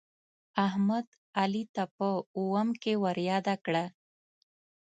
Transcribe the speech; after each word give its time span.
احمد، 0.67 1.07
علي 1.39 1.63
ته 1.75 1.83
په 1.97 2.07
اوم 2.39 2.67
کې 2.81 2.93
ورياده 3.03 3.55
کړه. 3.65 3.85